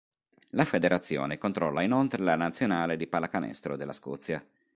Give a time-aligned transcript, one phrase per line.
[0.53, 4.43] La federazione controlla inoltre la nazionale di pallacanestro della Scozia.